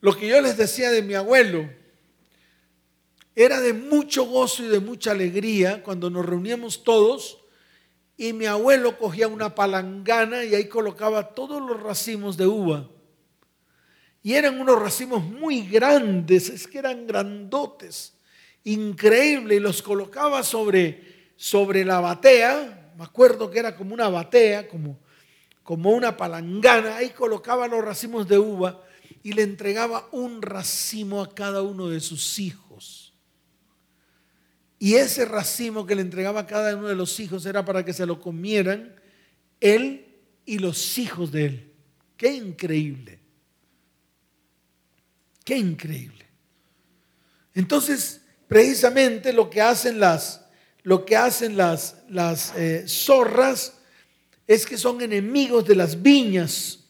[0.00, 1.68] Lo que yo les decía de mi abuelo,
[3.44, 7.38] era de mucho gozo y de mucha alegría cuando nos reuníamos todos
[8.16, 12.90] y mi abuelo cogía una palangana y ahí colocaba todos los racimos de uva.
[14.24, 18.14] Y eran unos racimos muy grandes, es que eran grandotes,
[18.64, 24.66] increíble, y los colocaba sobre, sobre la batea, me acuerdo que era como una batea,
[24.66, 24.98] como,
[25.62, 28.82] como una palangana, ahí colocaba los racimos de uva
[29.22, 33.07] y le entregaba un racimo a cada uno de sus hijos.
[34.78, 37.92] Y ese racimo que le entregaba a cada uno de los hijos era para que
[37.92, 38.94] se lo comieran
[39.60, 40.06] él
[40.46, 41.72] y los hijos de él.
[42.16, 43.18] Qué increíble.
[45.44, 46.26] Qué increíble.
[47.54, 50.44] Entonces, precisamente lo que hacen las,
[50.82, 53.74] lo que hacen las, las eh, zorras
[54.46, 56.84] es que son enemigos de las viñas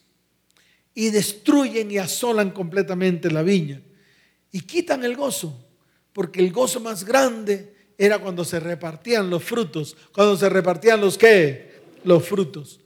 [0.95, 3.81] y destruyen y asolan completamente la viña
[4.53, 5.69] y quitan el gozo,
[6.13, 9.97] porque el gozo más grande era cuando se repartían los frutos.
[10.13, 11.83] Cuando se repartían los qué?
[12.05, 12.81] Los frutos.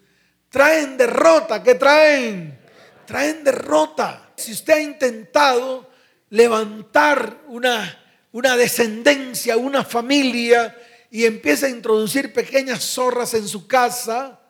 [0.48, 1.62] traen derrota.
[1.62, 2.58] ¿Qué traen?
[3.06, 4.32] Traen derrota.
[4.36, 5.88] Si usted ha intentado
[6.30, 8.00] levantar una,
[8.32, 10.74] una descendencia, una familia,
[11.12, 14.40] y empieza a introducir pequeñas zorras en su casa,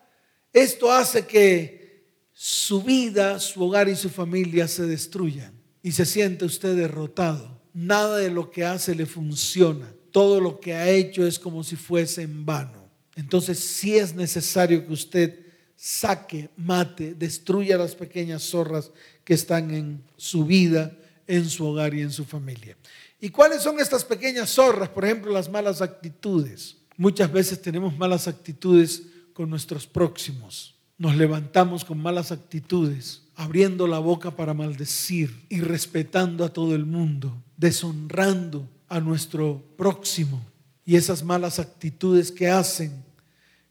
[0.53, 6.45] esto hace que su vida, su hogar y su familia se destruyan y se siente
[6.45, 7.61] usted derrotado.
[7.75, 9.93] Nada de lo que hace le funciona.
[10.13, 12.89] Todo lo que ha hecho es como si fuese en vano.
[13.17, 15.39] Entonces sí es necesario que usted
[15.75, 18.93] saque, mate, destruya las pequeñas zorras
[19.25, 20.97] que están en su vida,
[21.27, 22.77] en su hogar y en su familia.
[23.21, 24.89] ¿Y cuáles son estas pequeñas zorras?
[24.89, 26.77] Por ejemplo, las malas actitudes.
[26.97, 30.75] Muchas veces tenemos malas actitudes con nuestros próximos.
[30.99, 36.85] Nos levantamos con malas actitudes, abriendo la boca para maldecir y respetando a todo el
[36.85, 40.41] mundo, deshonrando a nuestro próximo.
[40.85, 43.05] Y esas malas actitudes que hacen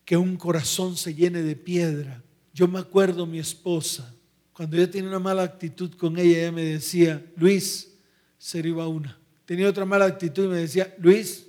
[0.06, 2.24] que un corazón se llene de piedra.
[2.54, 4.14] Yo me acuerdo mi esposa,
[4.54, 7.90] cuando yo tenía una mala actitud con ella, ella me decía, Luis,
[8.38, 11.46] se iba una tenía otra mala actitud y me decía, Luis,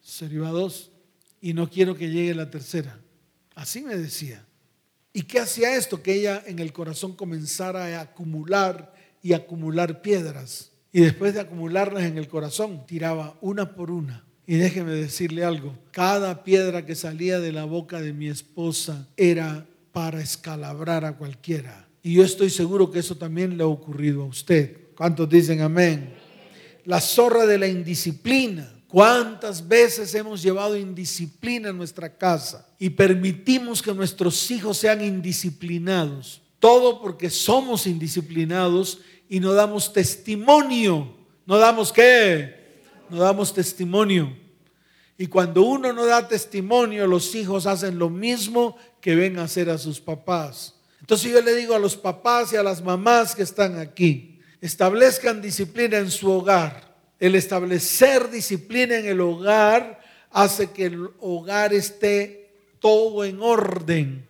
[0.00, 0.92] se iba dos
[1.40, 3.00] y no quiero que llegue la tercera.
[3.56, 4.46] Así me decía.
[5.12, 6.00] ¿Y qué hacía esto?
[6.00, 10.69] Que ella en el corazón comenzara a acumular y acumular piedras.
[10.92, 14.24] Y después de acumularlas en el corazón, tiraba una por una.
[14.46, 19.66] Y déjeme decirle algo, cada piedra que salía de la boca de mi esposa era
[19.92, 21.86] para escalabrar a cualquiera.
[22.02, 24.76] Y yo estoy seguro que eso también le ha ocurrido a usted.
[24.96, 26.14] ¿Cuántos dicen amén?
[26.84, 28.68] la zorra de la indisciplina.
[28.88, 36.42] ¿Cuántas veces hemos llevado indisciplina en nuestra casa y permitimos que nuestros hijos sean indisciplinados?
[36.58, 38.98] Todo porque somos indisciplinados
[39.30, 41.14] y no damos testimonio.
[41.46, 42.82] ¿No damos qué?
[43.08, 44.36] No damos testimonio.
[45.16, 49.70] Y cuando uno no da testimonio, los hijos hacen lo mismo que ven a hacer
[49.70, 50.74] a sus papás.
[51.00, 55.40] Entonces yo le digo a los papás y a las mamás que están aquí, establezcan
[55.40, 56.94] disciplina en su hogar.
[57.20, 64.26] El establecer disciplina en el hogar hace que el hogar esté todo en orden.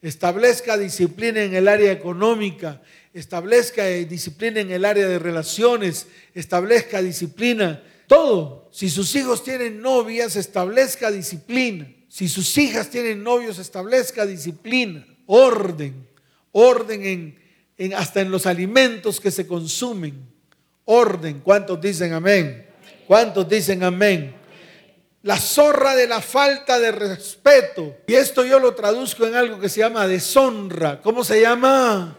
[0.00, 2.80] Establezca disciplina en el área económica,
[3.18, 8.68] establezca disciplina en el área de relaciones, establezca disciplina, todo.
[8.72, 11.88] Si sus hijos tienen novias, establezca disciplina.
[12.08, 16.08] Si sus hijas tienen novios, establezca disciplina, orden,
[16.52, 17.48] orden en
[17.96, 20.26] hasta en los alimentos que se consumen.
[20.84, 21.40] Orden.
[21.40, 22.66] ¿Cuántos dicen amén?
[23.06, 24.34] ¿Cuántos dicen amén?
[25.22, 27.98] La zorra de la falta de respeto.
[28.06, 31.00] Y esto yo lo traduzco en algo que se llama deshonra.
[31.02, 32.18] ¿Cómo se llama?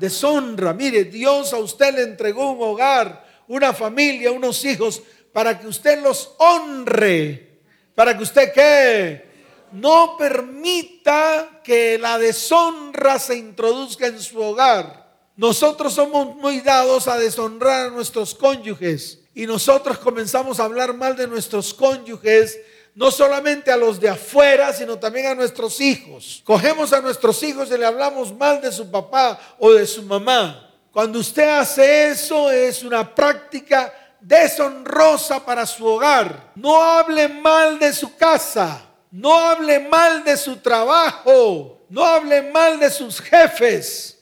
[0.00, 0.72] Deshonra.
[0.72, 6.02] Mire, Dios a usted le entregó un hogar, una familia, unos hijos, para que usted
[6.02, 7.60] los honre.
[7.94, 9.30] Para que usted qué?
[9.72, 15.00] No permita que la deshonra se introduzca en su hogar.
[15.36, 21.16] Nosotros somos muy dados a deshonrar a nuestros cónyuges y nosotros comenzamos a hablar mal
[21.16, 22.58] de nuestros cónyuges,
[22.94, 26.42] no solamente a los de afuera, sino también a nuestros hijos.
[26.44, 30.70] Cogemos a nuestros hijos y le hablamos mal de su papá o de su mamá.
[30.92, 36.52] Cuando usted hace eso es una práctica deshonrosa para su hogar.
[36.56, 42.78] No hable mal de su casa, no hable mal de su trabajo, no hable mal
[42.78, 44.16] de sus jefes.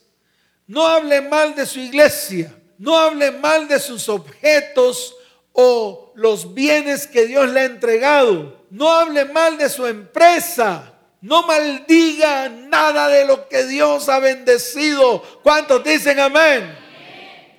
[0.68, 2.54] No hable mal de su iglesia.
[2.76, 5.16] No hable mal de sus objetos
[5.52, 8.57] o los bienes que Dios le ha entregado.
[8.70, 10.92] No hable mal de su empresa.
[11.20, 15.22] No maldiga nada de lo que Dios ha bendecido.
[15.42, 16.76] ¿Cuántos dicen amén?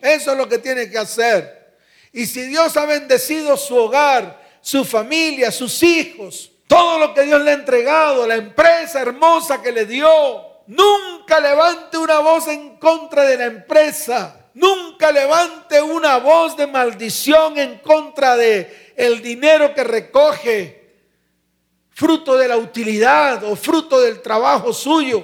[0.01, 1.75] Eso es lo que tiene que hacer.
[2.13, 7.41] Y si Dios ha bendecido su hogar, su familia, sus hijos, todo lo que Dios
[7.41, 13.23] le ha entregado, la empresa hermosa que le dio, Nunca levante una voz en contra
[13.23, 14.51] de la empresa.
[14.53, 20.78] Nunca levante una voz de maldición en contra de el dinero que recoge,
[21.99, 25.21] fruto de la utilidad o fruto del trabajo suyo.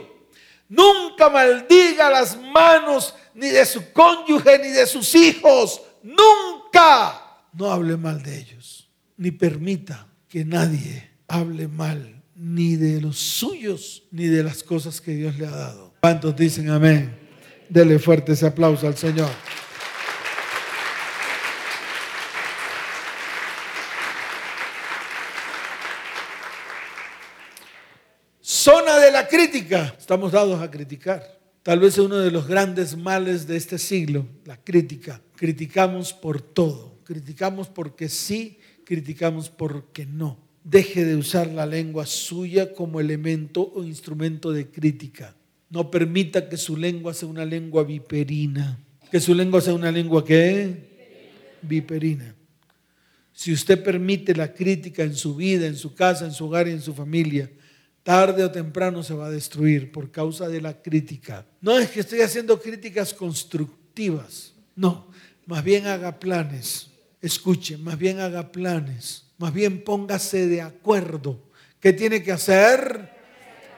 [0.68, 5.82] Nunca maldiga las manos ni de su cónyuge ni de sus hijos.
[6.04, 7.22] Nunca.
[7.54, 14.04] No hable mal de ellos, ni permita que nadie hable mal ni de los suyos,
[14.12, 15.94] ni de las cosas que Dios le ha dado.
[16.02, 17.18] ¿Cuántos dicen amén?
[17.70, 19.32] Dele fuerte ese aplauso al Señor.
[28.66, 29.96] Zona de la crítica.
[29.96, 31.40] Estamos dados a criticar.
[31.62, 35.22] Tal vez uno de los grandes males de este siglo, la crítica.
[35.36, 36.98] Criticamos por todo.
[37.04, 43.84] Criticamos porque sí, criticamos porque no deje de usar la lengua suya como elemento o
[43.84, 45.36] instrumento de crítica.
[45.70, 48.80] No permita que su lengua sea una lengua viperina.
[49.12, 52.34] Que su lengua sea una lengua que viperina.
[53.32, 56.72] Si usted permite la crítica en su vida, en su casa, en su hogar y
[56.72, 57.48] en su familia,
[58.06, 61.44] tarde o temprano se va a destruir por causa de la crítica.
[61.60, 65.08] No es que estoy haciendo críticas constructivas, no,
[65.48, 66.92] más bien haga planes.
[67.20, 71.40] Escuche, más bien haga planes, más bien póngase de acuerdo.
[71.80, 73.10] ¿Qué tiene que hacer?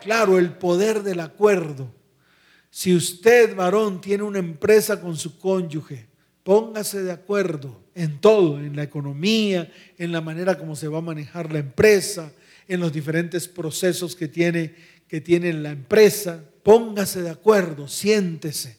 [0.02, 1.90] Claro, el poder del acuerdo.
[2.70, 6.08] Si usted, varón, tiene una empresa con su cónyuge,
[6.44, 11.02] póngase de acuerdo en todo, en la economía, en la manera como se va a
[11.02, 12.34] manejar la empresa,
[12.68, 14.76] en los diferentes procesos que tiene,
[15.08, 16.44] que tiene la empresa.
[16.64, 18.78] Póngase de acuerdo, siéntese.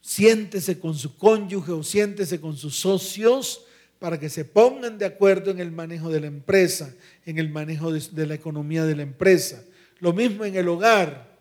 [0.00, 3.64] Siéntese con su cónyuge o siéntese con sus socios
[3.98, 6.92] para que se pongan de acuerdo en el manejo de la empresa,
[7.24, 9.62] en el manejo de, de la economía de la empresa.
[10.00, 11.38] Lo mismo en el hogar.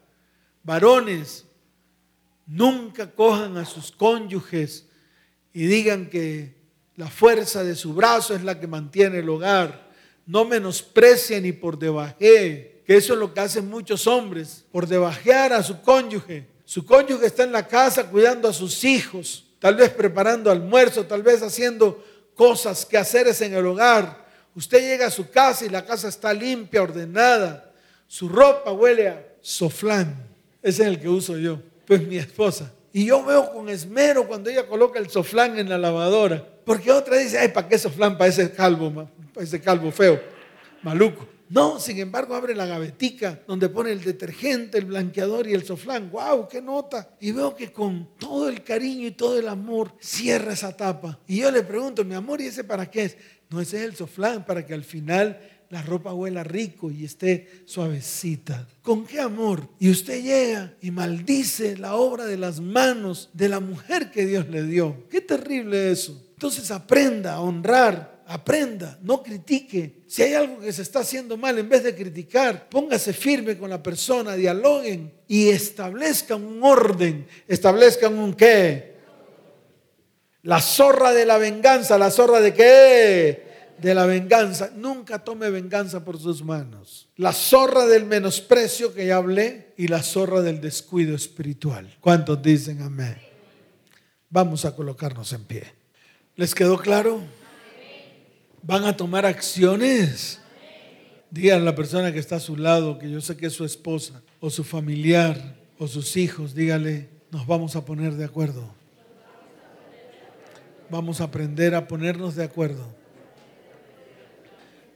[0.64, 1.46] Varones,
[2.46, 4.86] nunca cojan a sus cónyuges
[5.54, 6.56] y digan que
[6.96, 9.91] la fuerza de su brazo es la que mantiene el hogar.
[10.32, 12.16] No menosprecien ni por debaje,
[12.88, 16.48] que eso es lo que hacen muchos hombres, por debajear a su cónyuge.
[16.64, 21.22] Su cónyuge está en la casa cuidando a sus hijos, tal vez preparando almuerzo, tal
[21.22, 22.02] vez haciendo
[22.34, 24.26] cosas, que haceres en el hogar.
[24.56, 27.70] Usted llega a su casa y la casa está limpia, ordenada.
[28.08, 30.16] Su ropa huele a soflán.
[30.64, 31.60] Ese es el que uso yo.
[31.86, 35.78] Pues mi esposa y yo veo con esmero cuando ella coloca el soflán en la
[35.78, 36.46] lavadora.
[36.72, 38.18] Porque otra dice, ay, ¿para qué soflán?
[38.18, 39.06] Para ese calvo,
[39.36, 40.22] ese calvo feo,
[40.82, 41.28] maluco.
[41.50, 46.10] No, sin embargo, abre la gavetica donde pone el detergente, el blanqueador y el soflán.
[46.10, 46.48] ¡Wow!
[46.48, 47.18] ¡Qué nota!
[47.20, 51.20] Y veo que con todo el cariño y todo el amor cierra esa tapa.
[51.28, 53.18] Y yo le pregunto, mi amor, ¿y ese para qué es?
[53.50, 55.42] No, ese es el soflán, para que al final
[55.72, 58.66] la ropa huela rico y esté suavecita.
[58.82, 59.68] ¿Con qué amor?
[59.78, 64.48] Y usted llega y maldice la obra de las manos de la mujer que Dios
[64.48, 65.06] le dio.
[65.10, 66.31] Qué terrible eso.
[66.42, 70.02] Entonces aprenda a honrar, aprenda, no critique.
[70.08, 73.70] Si hay algo que se está haciendo mal, en vez de criticar, póngase firme con
[73.70, 78.96] la persona, dialoguen y establezcan un orden, establezcan un qué.
[80.42, 83.52] La zorra de la venganza, la zorra de qué?
[83.78, 87.08] de la venganza, nunca tome venganza por sus manos.
[87.18, 91.98] La zorra del menosprecio que ya hablé y la zorra del descuido espiritual.
[92.00, 93.18] ¿Cuántos dicen amén?
[94.32, 95.81] Vamos a colocarnos en pie.
[96.42, 97.22] ¿Les quedó claro?
[98.64, 100.40] ¿Van a tomar acciones?
[101.30, 103.64] Díganle a la persona que está a su lado, que yo sé que es su
[103.64, 108.74] esposa, o su familiar, o sus hijos, dígale, nos vamos a poner de acuerdo.
[110.90, 112.88] Vamos a aprender a ponernos de acuerdo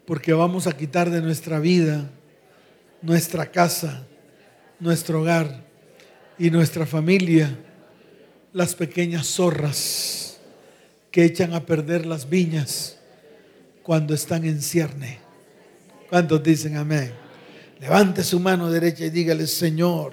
[0.07, 2.09] porque vamos a quitar de nuestra vida,
[3.03, 4.07] nuestra casa,
[4.79, 5.63] nuestro hogar
[6.39, 7.55] y nuestra familia
[8.51, 10.34] las pequeñas zorras
[11.16, 12.97] que echan a perder las viñas
[13.84, 15.20] cuando están en cierne.
[16.09, 17.13] ¿Cuántos dicen amén?
[17.80, 20.11] Levante su mano derecha y dígale, Señor,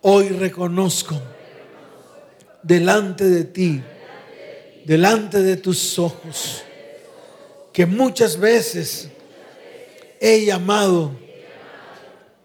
[0.00, 1.22] hoy reconozco
[2.60, 3.80] delante de ti,
[4.84, 6.64] delante de tus ojos,
[7.72, 9.10] que muchas veces
[10.20, 11.12] he llamado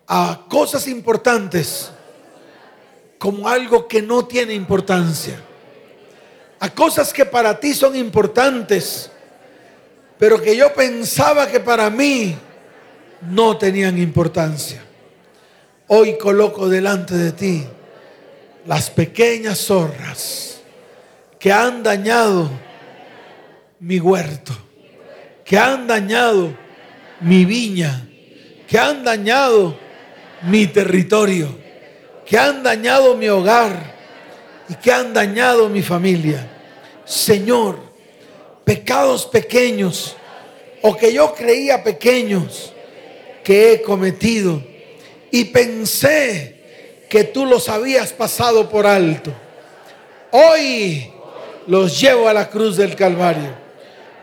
[0.06, 1.90] a cosas importantes
[3.18, 5.49] como algo que no tiene importancia.
[6.60, 9.10] A cosas que para ti son importantes,
[10.18, 12.36] pero que yo pensaba que para mí
[13.22, 14.84] no tenían importancia.
[15.88, 17.66] Hoy coloco delante de ti
[18.66, 20.62] las pequeñas zorras
[21.40, 22.50] que han dañado
[23.80, 24.70] mi huerto
[25.50, 26.54] que han dañado
[27.22, 28.08] mi viña,
[28.68, 29.76] que han dañado
[30.44, 31.50] mi territorio,
[32.24, 33.96] que han dañado mi hogar
[34.70, 36.48] y que han dañado mi familia.
[37.04, 37.80] Señor,
[38.64, 40.16] pecados pequeños
[40.82, 42.72] o que yo creía pequeños
[43.44, 44.62] que he cometido
[45.32, 46.56] y pensé
[47.10, 49.34] que tú los habías pasado por alto.
[50.32, 51.12] Hoy
[51.66, 53.56] los llevo a la cruz del Calvario.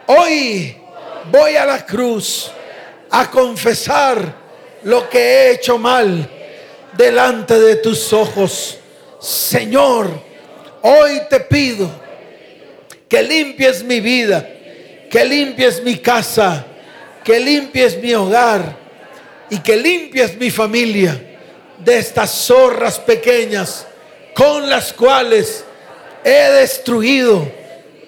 [0.06, 0.76] Hoy
[1.32, 2.50] voy a la cruz
[3.10, 4.46] a confesar
[4.84, 6.30] lo que he hecho mal
[6.96, 8.78] delante de tus ojos.
[9.18, 10.25] Señor,
[10.82, 11.90] hoy te pido
[13.08, 14.48] que limpies mi vida,
[15.10, 16.66] que limpies mi casa,
[17.24, 18.76] que limpies mi hogar
[19.50, 21.20] y que limpies mi familia
[21.78, 23.86] de estas zorras pequeñas
[24.34, 25.64] con las cuales
[26.24, 27.50] he destruido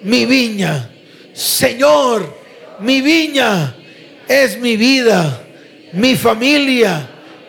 [0.03, 0.91] mi viña.
[1.33, 2.37] Señor,
[2.81, 3.75] mi viña
[4.27, 5.41] es mi vida,
[5.93, 7.09] mi familia,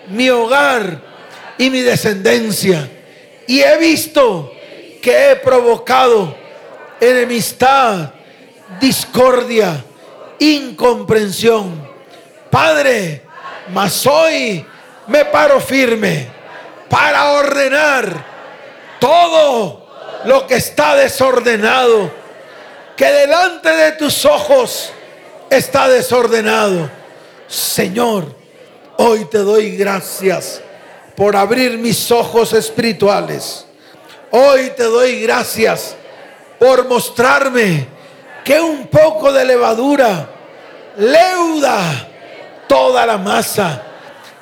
[0.09, 1.01] mi hogar
[1.57, 2.87] y mi descendencia.
[3.47, 4.53] Y he visto
[5.01, 6.35] que he provocado
[6.99, 8.11] enemistad,
[8.79, 9.83] discordia,
[10.39, 11.87] incomprensión.
[12.49, 13.23] Padre,
[13.73, 14.65] mas hoy
[15.07, 16.27] me paro firme
[16.89, 18.25] para ordenar
[18.99, 19.87] todo
[20.25, 22.11] lo que está desordenado,
[22.95, 24.91] que delante de tus ojos
[25.49, 26.89] está desordenado.
[27.47, 28.35] Señor,
[28.97, 30.61] hoy te doy gracias
[31.15, 33.65] por abrir mis ojos espirituales.
[34.31, 35.95] Hoy te doy gracias
[36.59, 37.87] por mostrarme
[38.43, 40.29] que un poco de levadura
[40.97, 42.07] leuda
[42.67, 43.81] toda la masa,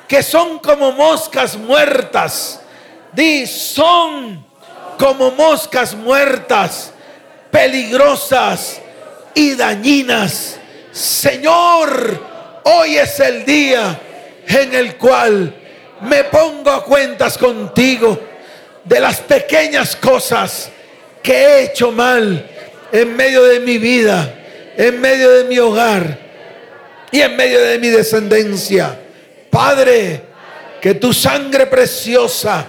[0.06, 2.60] que son como moscas muertas.
[3.12, 4.44] Di, son
[4.98, 6.92] como moscas muertas,
[7.50, 8.82] peligrosas
[9.34, 10.58] y dañinas.
[10.92, 12.22] Señor,
[12.64, 13.98] hoy es el día
[14.46, 15.54] en el cual
[16.02, 18.27] me pongo a cuentas contigo
[18.88, 20.70] de las pequeñas cosas
[21.22, 22.48] que he hecho mal
[22.90, 24.34] en medio de mi vida,
[24.76, 26.18] en medio de mi hogar
[27.10, 28.98] y en medio de mi descendencia.
[29.50, 30.22] Padre,
[30.80, 32.66] que tu sangre preciosa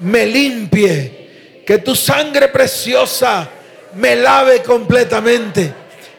[0.00, 3.48] me limpie, que tu sangre preciosa
[3.94, 5.72] me lave completamente,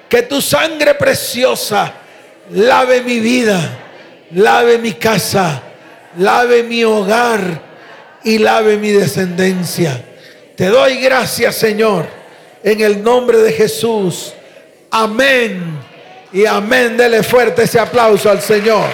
[0.09, 1.93] que tu sangre preciosa
[2.51, 3.77] lave mi vida,
[4.31, 5.61] lave mi casa,
[6.17, 7.66] lave mi hogar
[8.27, 10.03] y lave mi descendencia.
[10.57, 12.05] Te doy gracias, Señor,
[12.61, 14.33] en el nombre de Jesús.
[14.91, 15.79] Amén
[16.33, 16.97] y amén.
[16.97, 18.89] Dele fuerte ese aplauso al Señor.